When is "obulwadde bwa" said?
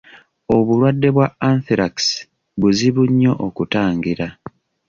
0.55-1.27